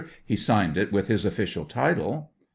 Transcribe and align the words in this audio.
He 0.25 0.35
signed 0.35 0.77
it 0.77 0.91
with 0.91 1.05
his 1.09 1.25
official 1.25 1.63
title. 1.63 2.31